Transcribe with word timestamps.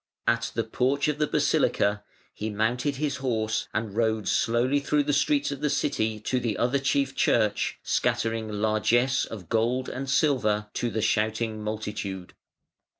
At 0.25 0.51
the 0.55 0.63
porch 0.63 1.07
of 1.09 1.19
the 1.19 1.27
basilica 1.27 2.03
he 2.33 2.49
mounted 2.49 2.95
his 2.95 3.17
horse 3.17 3.67
and 3.71 3.95
rode 3.95 4.27
slowly 4.27 4.79
through 4.79 5.03
the 5.03 5.13
streets 5.13 5.51
of 5.51 5.61
the 5.61 5.69
city 5.69 6.19
to 6.21 6.39
the 6.39 6.57
other 6.57 6.79
chief 6.79 7.15
church, 7.15 7.77
scattering 7.83 8.49
largesse 8.49 9.25
of 9.25 9.47
gold 9.47 9.89
and 9.89 10.09
silver 10.09 10.71
to 10.73 10.89
the 10.89 11.03
shouting 11.03 11.61
multitude. 11.63 12.33